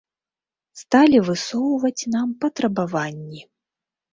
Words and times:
Сталі 0.81 1.17
высоўваць 1.27 2.07
нам 2.15 2.27
патрабаванні. 2.47 3.41